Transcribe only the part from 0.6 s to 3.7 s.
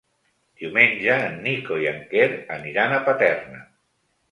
Diumenge en Nico i en Quer aniran a Paterna.